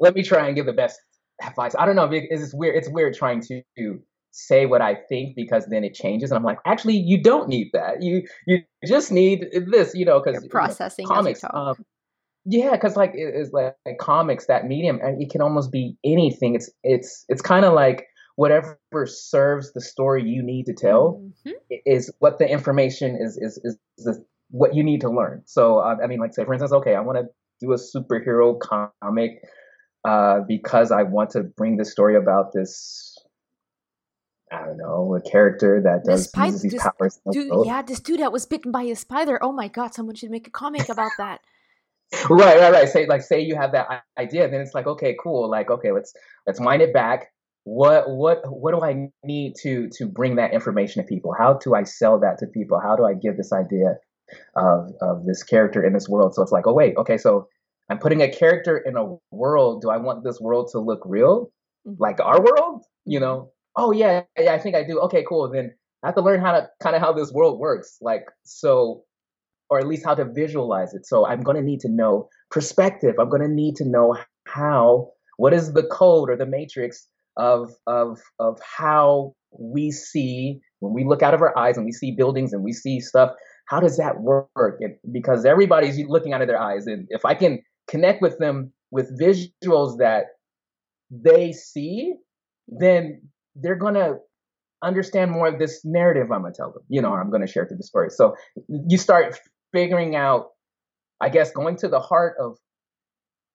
[0.00, 1.00] let me try and give the best
[1.42, 1.74] advice.
[1.78, 2.08] I don't know.
[2.12, 2.76] It's weird.
[2.76, 3.62] It's weird trying to
[4.30, 7.70] say what I think because then it changes, and I'm like, actually, you don't need
[7.72, 8.02] that.
[8.02, 9.92] You you just need this.
[9.94, 11.44] You know, because processing you know, comics.
[11.52, 11.74] Um,
[12.50, 16.54] yeah, because like it's like, like, comics, that medium, and it can almost be anything.
[16.54, 18.06] It's it's it's kind of like
[18.36, 21.50] whatever serves the story you need to tell mm-hmm.
[21.84, 25.42] is what the information is is is, is what you need to learn.
[25.44, 27.24] So uh, I mean, like say for instance, okay, I want to
[27.60, 29.42] do a superhero comic
[30.06, 33.14] uh, because I want to bring the story about this.
[34.50, 37.20] I don't know a character that does the uses these this, powers.
[37.30, 39.38] Dude, yeah, this dude that was bitten by a spider.
[39.42, 41.40] Oh my god, someone should make a comic about that.
[42.30, 42.88] Right, right, right.
[42.88, 45.50] Say like say you have that idea, then it's like okay, cool.
[45.50, 46.12] Like okay, let's
[46.46, 47.28] let's wind it back.
[47.64, 51.34] What what what do I need to to bring that information to people?
[51.36, 52.80] How do I sell that to people?
[52.80, 53.96] How do I give this idea
[54.56, 56.34] of of this character in this world?
[56.34, 57.48] So it's like, oh wait, okay, so
[57.90, 59.82] I'm putting a character in a world.
[59.82, 61.50] Do I want this world to look real,
[61.86, 62.02] mm-hmm.
[62.02, 62.84] like our world?
[63.04, 63.24] You mm-hmm.
[63.24, 63.52] know?
[63.76, 65.00] Oh yeah, yeah, I think I do.
[65.00, 65.50] Okay, cool.
[65.50, 67.98] Then I have to learn how to kind of how this world works.
[68.00, 69.04] Like so,
[69.70, 71.06] or at least how to visualize it.
[71.06, 73.14] So I'm going to need to know perspective.
[73.18, 77.70] I'm going to need to know how, what is the code or the matrix of,
[77.86, 82.12] of, of how we see when we look out of our eyes and we see
[82.12, 83.30] buildings and we see stuff.
[83.66, 84.78] How does that work?
[84.80, 86.86] And because everybody's looking out of their eyes.
[86.86, 90.24] And if I can connect with them with visuals that
[91.10, 92.14] they see,
[92.68, 93.22] then
[93.54, 94.16] they're going to
[94.82, 97.78] understand more of this narrative I'm gonna tell them, you know, I'm gonna share through
[97.78, 98.10] the story.
[98.10, 98.34] So
[98.68, 99.38] you start
[99.72, 100.48] figuring out,
[101.20, 102.56] I guess, going to the heart of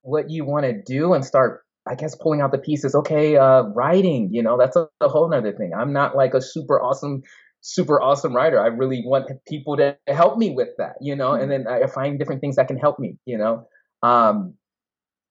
[0.02, 2.96] what you want to do and start, I guess, pulling out the pieces.
[2.96, 5.72] Okay, uh, writing, you know, that's a, a whole nother thing.
[5.78, 7.22] I'm not like a super awesome,
[7.62, 8.62] super awesome writer.
[8.62, 11.64] I really want people to help me with that, you know, and mm-hmm.
[11.64, 13.66] then I find different things that can help me, you know.
[14.02, 14.56] Um,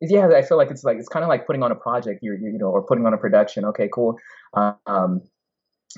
[0.00, 2.32] yeah, I feel like it's like it's kind of like putting on a project, you
[2.32, 3.64] you know, or putting on a production.
[3.66, 4.16] Okay, cool.
[4.54, 5.20] Um,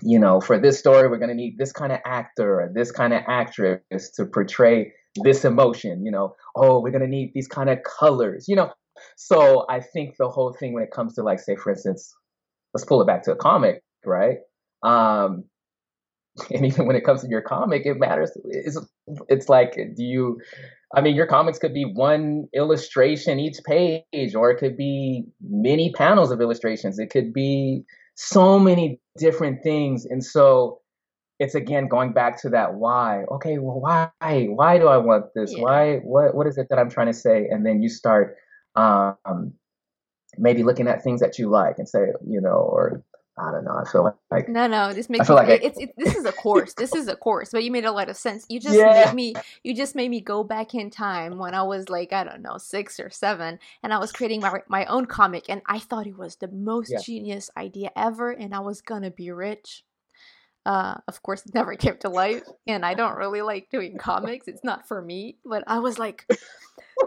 [0.03, 2.91] you know, for this story, we're going to need this kind of actor or this
[2.91, 6.05] kind of actress to portray this emotion.
[6.05, 8.71] You know, oh, we're going to need these kind of colors, you know.
[9.17, 12.15] So I think the whole thing when it comes to, like, say, for instance,
[12.73, 14.39] let's pull it back to a comic, right?
[14.83, 15.45] Um,
[16.51, 18.33] and even when it comes to your comic, it matters.
[18.45, 18.79] It's,
[19.29, 20.41] it's like, do you,
[20.95, 25.93] I mean, your comics could be one illustration each page, or it could be many
[25.93, 26.99] panels of illustrations.
[26.99, 30.05] It could be so many different things.
[30.07, 30.81] And so
[31.39, 33.25] it's again going back to that why.
[33.33, 34.11] Okay, well, why?
[34.21, 35.53] Why do I want this?
[35.53, 35.63] Yeah.
[35.63, 35.97] Why?
[35.99, 36.35] What?
[36.35, 37.47] What is it that I'm trying to say?
[37.51, 38.37] And then you start
[38.77, 39.53] um,
[40.39, 43.03] maybe looking at things that you like and say, you know, or
[43.37, 43.77] I don't know.
[43.77, 44.93] I feel like no, no.
[44.93, 46.75] This makes I feel me, like it's, this is a course.
[46.75, 48.47] this is a course, but you made a lot of sense.
[48.49, 49.07] You just yeah.
[49.07, 49.35] made me.
[49.65, 52.59] You just made me go back in time when I was like I don't know
[52.59, 56.17] six or seven, and I was creating my my own comic, and I thought it
[56.17, 57.01] was the most yeah.
[57.01, 59.85] genius idea ever, and I was gonna be rich.
[60.65, 64.49] Uh, of course, it never came to life, and I don't really like doing comics.
[64.49, 65.37] It's not for me.
[65.45, 66.25] But I was like,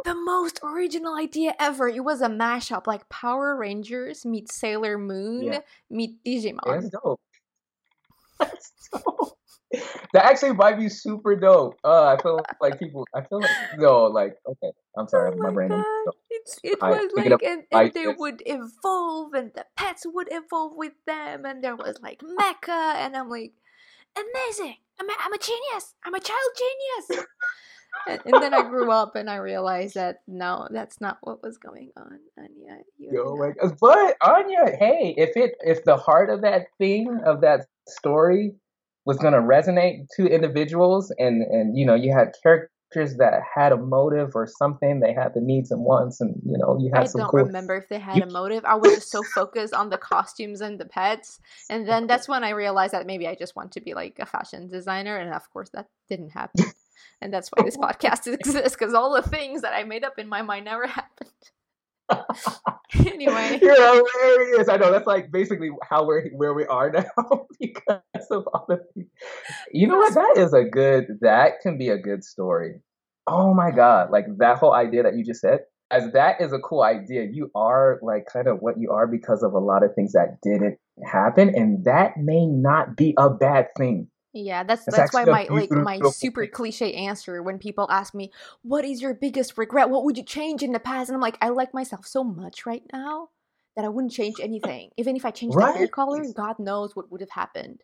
[0.03, 1.87] the most original idea ever.
[1.87, 5.59] It was a mashup, like Power Rangers meet Sailor Moon yeah.
[5.89, 6.59] meet Digimon.
[6.65, 7.21] That's dope.
[8.39, 9.37] That's dope.
[10.13, 11.75] That actually might be super dope.
[11.83, 13.05] Uh, I feel like people.
[13.13, 14.71] I feel like no, like okay.
[14.97, 15.83] I'm sorry, oh my, my brain.
[16.29, 20.73] It's, it I, was like, and, and they would evolve, and the pets would evolve
[20.75, 23.51] with them, and there was like mecha, and I'm like,
[24.15, 24.77] amazing!
[24.99, 25.95] I'm a, I'm a genius!
[26.03, 27.25] I'm a child genius!
[28.07, 31.91] and, then I grew up, and I realized that no, that's not what was going
[31.97, 32.79] on, Anya.
[32.97, 33.77] Yo, God.
[33.79, 38.55] but Anya, hey, if it if the heart of that thing of that story
[39.05, 43.71] was going to resonate to individuals, and and you know, you had characters that had
[43.71, 44.99] a motive or something.
[44.99, 47.21] They had the needs and wants, and you know, you had I some.
[47.21, 47.45] I don't cool...
[47.45, 48.63] remember if they had a motive.
[48.65, 52.43] I was just so focused on the costumes and the pets, and then that's when
[52.43, 55.49] I realized that maybe I just want to be like a fashion designer, and of
[55.51, 56.65] course that didn't happen.
[57.21, 60.27] And that's why this podcast exists because all the things that I made up in
[60.27, 61.31] my mind never happened.
[63.05, 64.69] anyway, you're hilarious.
[64.69, 68.79] I know that's like basically how we're where we are now because of all the.
[69.71, 70.13] You know what?
[70.13, 71.07] That is a good.
[71.21, 72.81] That can be a good story.
[73.27, 74.09] Oh my god!
[74.09, 75.59] Like that whole idea that you just said.
[75.89, 77.27] As that is a cool idea.
[77.31, 80.37] You are like kind of what you are because of a lot of things that
[80.41, 84.07] didn't happen, and that may not be a bad thing.
[84.33, 88.31] Yeah, that's that's, that's why my like my super cliche answer when people ask me,
[88.61, 89.89] "What is your biggest regret?
[89.89, 92.65] What would you change in the past?" and I'm like, I like myself so much
[92.65, 93.29] right now
[93.75, 94.89] that I wouldn't change anything.
[94.97, 95.71] Even if I changed right.
[95.71, 97.83] the hair color, God knows what would have happened.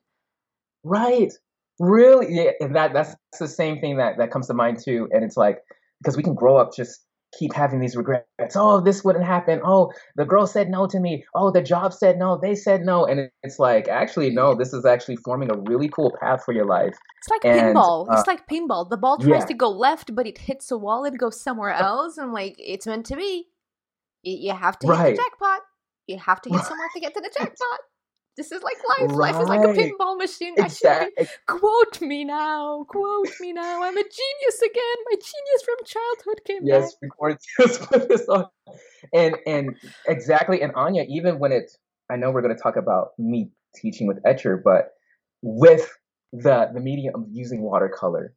[0.84, 1.32] Right.
[1.80, 2.28] Really?
[2.30, 5.08] Yeah, and that that's the same thing that that comes to mind too.
[5.12, 5.60] And it's like
[6.02, 7.06] because we can grow up just
[7.38, 8.56] keep having these regrets.
[8.56, 9.62] Oh, this wouldn't happen.
[9.64, 11.26] Oh, the girl said no to me.
[11.36, 12.40] Oh, the job said no.
[12.42, 13.06] They said no.
[13.06, 16.66] And it's like, actually, no, this is actually forming a really cool path for your
[16.66, 16.96] life.
[17.20, 18.10] It's like and, pinball.
[18.10, 18.90] Uh, it's like pinball.
[18.90, 19.46] The ball tries yeah.
[19.46, 22.18] to go left, but it hits a wall and goes somewhere else.
[22.18, 23.48] And like, it's meant to be.
[24.24, 25.16] You have to hit right.
[25.16, 25.62] the jackpot.
[26.08, 27.80] You have to hit somewhere to get to the jackpot.
[28.36, 29.12] This is like life.
[29.12, 29.34] Right.
[29.34, 30.56] Life is like a pinball machine.
[30.58, 31.28] Exactly.
[31.48, 32.84] Quote me now.
[32.90, 33.84] Quote me now.
[33.84, 34.96] I'm a genius again.
[35.10, 37.38] My genius from childhood came yes, back.
[37.60, 38.46] Yes, this on.
[39.14, 39.76] And and
[40.08, 40.62] exactly.
[40.62, 41.78] And Anya, even when it's,
[42.10, 44.90] I know we're going to talk about me teaching with Etchr, but
[45.44, 45.92] with
[46.32, 48.34] the the medium of using watercolor,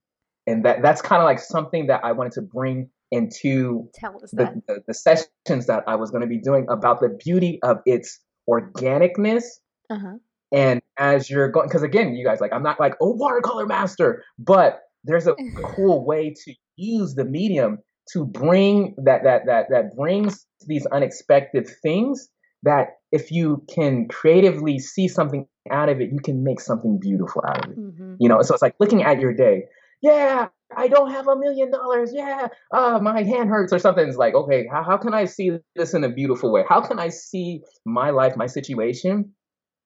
[0.47, 4.83] and that that's kind of like something that I wanted to bring into the, the,
[4.89, 8.19] the sessions that I was going to be doing about the beauty of its
[8.51, 9.45] organicness
[9.91, 10.17] uh-huh.
[10.53, 14.23] And as you're going, because again, you guys, like, I'm not like, oh, watercolor master,
[14.39, 17.79] but there's a cool way to use the medium
[18.13, 22.29] to bring that, that, that, that brings these unexpected things
[22.63, 27.43] that if you can creatively see something out of it, you can make something beautiful
[27.47, 27.79] out of it.
[27.79, 28.15] Mm-hmm.
[28.21, 29.65] You know, so it's like looking at your day.
[30.03, 32.11] Yeah, I don't have a million dollars.
[32.13, 34.07] Yeah, uh, my hand hurts or something.
[34.07, 36.65] It's like, okay, how, how can I see this in a beautiful way?
[36.69, 39.33] How can I see my life, my situation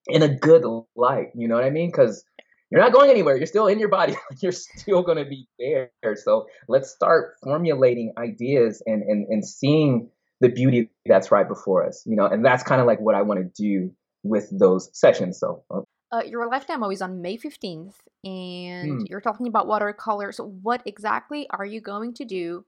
[0.07, 0.65] in a good
[0.97, 1.29] light.
[1.35, 1.91] You know what I mean?
[1.91, 2.25] Because
[2.71, 3.37] you're not going anywhere.
[3.37, 4.15] You're still in your body.
[4.41, 5.91] you're still going to be there.
[6.17, 10.11] So let's start formulating ideas and, and, and seeing
[10.41, 13.23] the beauty that's right before us, you know, and that's kind of like what I
[13.23, 15.39] want to do with those sessions.
[15.39, 15.81] So, uh,
[16.13, 19.05] uh your live demo is on May 15th and hmm.
[19.07, 20.33] you're talking about watercolor.
[20.33, 22.65] So what exactly are you going to do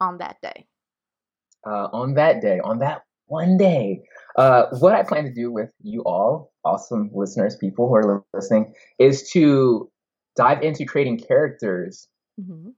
[0.00, 0.66] on that day?
[1.66, 4.02] Uh, on that day, on that one day,
[4.36, 8.74] uh, what I plan to do with you all, awesome listeners, people who are listening,
[8.98, 9.90] is to
[10.36, 12.08] dive into creating characters
[12.40, 12.70] mm-hmm.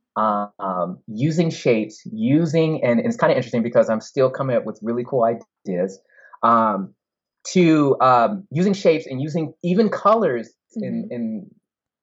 [0.65, 4.65] um, using shapes, using, and, and it's kind of interesting because I'm still coming up
[4.65, 6.01] with really cool ideas.
[6.43, 6.95] Um,
[7.53, 10.85] to um, using shapes and using even colors mm-hmm.
[10.85, 11.51] in, in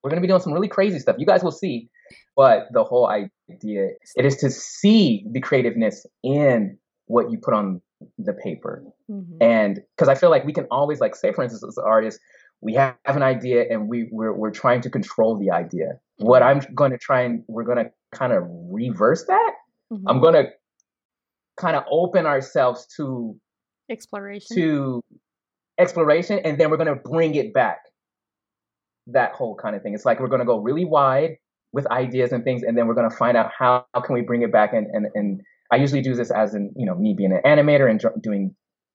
[0.02, 1.88] we're going to be doing some really crazy stuff you guys will see
[2.36, 7.80] but the whole idea it is to see the creativeness in what you put on
[8.18, 8.84] the paper.
[9.10, 9.38] Mm-hmm.
[9.40, 12.20] And because I feel like we can always like say, for instance, as artists,
[12.60, 15.86] we have an idea and we we're, we're trying to control the idea.
[16.20, 16.26] Mm-hmm.
[16.26, 19.52] What I'm going to try and we're going to kind of reverse that.
[19.92, 20.08] Mm-hmm.
[20.08, 20.50] I'm going to
[21.56, 23.38] kind of open ourselves to
[23.90, 25.02] exploration to
[25.78, 27.78] exploration and then we're going to bring it back
[29.06, 31.36] that whole kind of thing it's like we're going to go really wide
[31.72, 34.22] with ideas and things and then we're going to find out how, how can we
[34.22, 35.40] bring it back and, and, and
[35.72, 38.54] I usually do this as in, you know, me being an animator and doing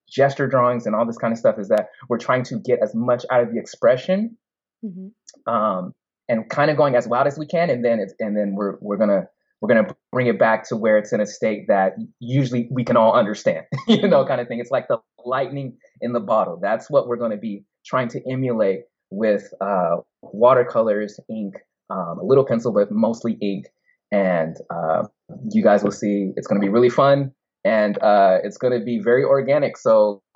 [0.10, 2.94] gesture drawings and all this kind of stuff is that we're trying to get as
[2.94, 4.38] much out of the expression
[4.84, 5.54] mm-hmm.
[5.54, 5.94] um,
[6.28, 7.70] and kind of going as wild as we can.
[7.70, 9.28] And then it's, and then we're, we're going to,
[9.62, 12.84] we're going to bring it back to where it's in a state that usually we
[12.84, 14.28] can all understand, you know, mm-hmm.
[14.28, 14.60] kind of thing.
[14.60, 16.60] It's like the lightning in the bottle.
[16.62, 18.82] That's what we're going to be trying to emulate
[19.12, 21.56] with uh, watercolors, ink,
[21.90, 23.68] um, a little pencil, but mostly ink
[24.12, 25.04] and uh,
[25.50, 27.32] you guys will see it's going to be really fun
[27.64, 29.78] and uh, it's going to be very organic.
[29.78, 30.22] So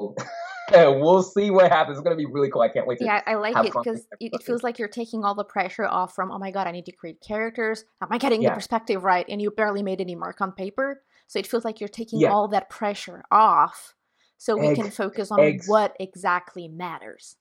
[0.71, 1.97] we'll see what happens.
[1.97, 2.61] It's going to be really cool.
[2.61, 3.05] I can't wait to.
[3.05, 6.31] Yeah, I like it because it, feels like you're taking all the pressure off from.
[6.31, 7.83] Oh my god, I need to create characters.
[8.01, 8.49] Am I getting yeah.
[8.49, 9.25] the perspective right?
[9.27, 12.31] And you barely made any mark on paper, so it feels like you're taking yeah.
[12.31, 13.93] all that pressure off,
[14.38, 15.67] so we can focus on eggs.
[15.67, 17.38] what exactly matters.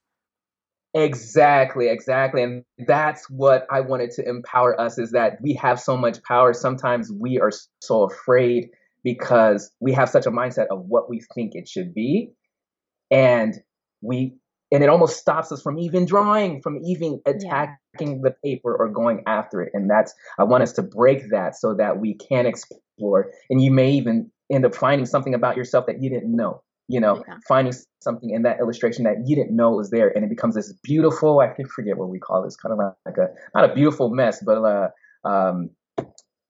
[0.94, 2.42] Exactly, exactly.
[2.42, 6.52] And that's what I wanted to empower us is that we have so much power.
[6.52, 7.50] Sometimes we are
[7.82, 8.68] so afraid
[9.02, 12.32] because we have such a mindset of what we think it should be.
[13.10, 13.54] And
[14.02, 14.34] we
[14.70, 18.18] and it almost stops us from even drawing, from even attacking yeah.
[18.22, 19.70] the paper or going after it.
[19.74, 23.30] And that's I want us to break that so that we can explore.
[23.50, 27.00] And you may even end up finding something about yourself that you didn't know you
[27.00, 27.36] know, yeah.
[27.48, 27.72] finding
[28.02, 31.40] something in that illustration that you didn't know was there, and it becomes this beautiful.
[31.40, 34.42] I can forget what we call this, kind of like a not a beautiful mess,
[34.44, 34.88] but uh,
[35.26, 35.70] um,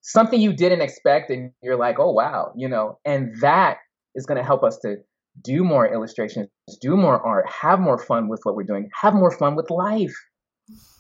[0.03, 3.79] something you didn't expect, and you're like, oh wow, you know, and that
[4.15, 4.97] is going to help us to
[5.43, 6.49] do more illustrations,
[6.81, 10.15] do more art, have more fun with what we're doing, have more fun with life.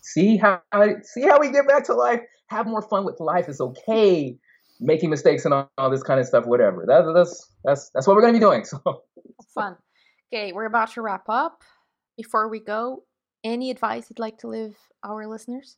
[0.02, 0.60] See how
[1.02, 2.20] see how we get back to life.
[2.48, 3.48] Have more fun with life.
[3.48, 4.36] It's okay
[4.80, 6.84] making mistakes and all, all this kind of stuff, whatever.
[6.86, 8.64] That, that's that's that's what we're gonna be doing.
[8.74, 9.02] So
[9.54, 9.76] fun.
[10.32, 11.62] Okay, we're about to wrap up.
[12.16, 13.04] Before we go,
[13.44, 15.76] any advice you'd like to leave our listeners?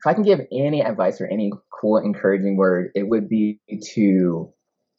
[0.00, 3.60] If I can give any advice or any cool, encouraging word, it would be
[3.94, 4.52] to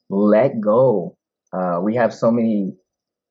[0.10, 1.18] let go.
[1.54, 2.76] Uh, we have so many,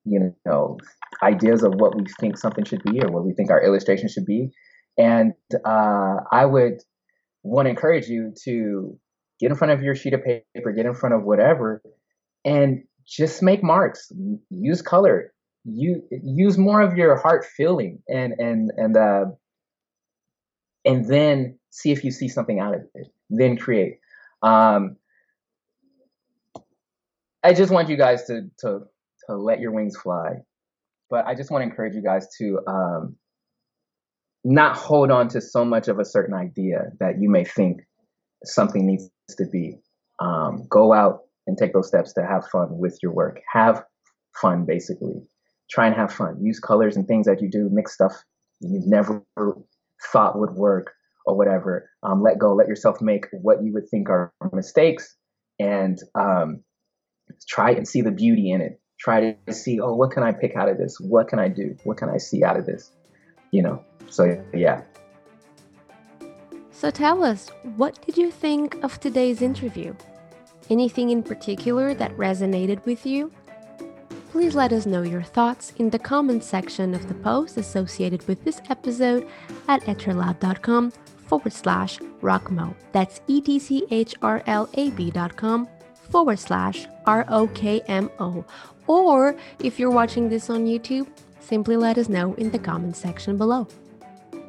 [0.05, 0.77] you know,
[1.21, 4.25] ideas of what we think something should be or what we think our illustration should
[4.25, 4.51] be,
[4.97, 5.33] and
[5.65, 6.81] uh, I would
[7.43, 8.97] want to encourage you to
[9.39, 11.81] get in front of your sheet of paper, get in front of whatever,
[12.43, 14.11] and just make marks.
[14.49, 15.33] Use color.
[15.63, 19.25] You use more of your heart feeling, and and and uh,
[20.85, 23.07] and then see if you see something out of it.
[23.29, 23.99] Then create.
[24.43, 24.97] Um,
[27.43, 28.81] I just want you guys to to
[29.27, 30.35] to let your wings fly,
[31.09, 33.15] but I just want to encourage you guys to um,
[34.43, 37.81] not hold on to so much of a certain idea that you may think
[38.47, 39.79] something needs to be.
[40.19, 43.41] Um, go out and take those steps to have fun with your work.
[43.51, 43.83] Have
[44.41, 45.21] fun, basically.
[45.69, 46.39] Try and have fun.
[46.41, 47.69] Use colors and things that you do.
[47.71, 48.13] Mix stuff
[48.61, 49.23] you've never
[50.11, 50.93] thought would work
[51.25, 51.89] or whatever.
[52.03, 52.53] Um, let go.
[52.53, 55.15] Let yourself make what you would think are mistakes,
[55.59, 56.63] and um,
[57.47, 58.79] try and see the beauty in it.
[58.99, 60.97] Try to see, oh, what can I pick out of this?
[60.99, 61.75] What can I do?
[61.83, 62.91] What can I see out of this?
[63.51, 63.83] You know.
[64.09, 64.83] So yeah.
[66.75, 69.95] So tell us, what did you think of today's interview?
[70.69, 73.31] Anything in particular that resonated with you?
[74.31, 78.43] Please let us know your thoughts in the comments section of the post associated with
[78.43, 79.25] this episode
[79.69, 80.91] at etchrlab.com
[81.27, 82.75] forward slash rokmo.
[82.91, 85.69] That's E T C H R L A B.com
[86.11, 88.43] forward slash R O K M O.
[88.87, 91.07] Or if you're watching this on YouTube,
[91.39, 93.65] simply let us know in the comments section below.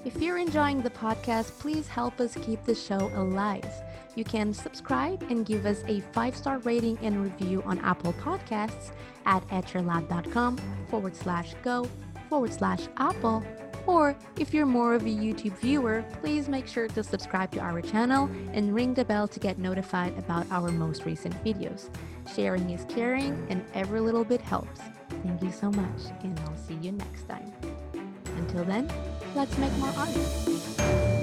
[0.07, 3.69] If you're enjoying the podcast, please help us keep the show alive.
[4.15, 8.93] You can subscribe and give us a five star rating and review on Apple Podcasts
[9.25, 11.91] at etchrlab.com forward slash go
[12.31, 13.43] forward slash Apple.
[13.85, 17.83] Or if you're more of a YouTube viewer, please make sure to subscribe to our
[17.83, 21.89] channel and ring the bell to get notified about our most recent videos.
[22.33, 24.81] Sharing is caring, and every little bit helps.
[25.25, 27.53] Thank you so much, and I'll see you next time.
[28.37, 28.89] Until then,
[29.37, 31.16] Let's make more art.